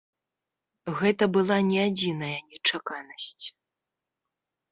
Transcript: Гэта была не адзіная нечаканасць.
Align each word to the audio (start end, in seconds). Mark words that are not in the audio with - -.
Гэта 1.01 1.23
была 1.35 1.57
не 1.67 1.79
адзіная 1.89 2.39
нечаканасць. 2.51 3.45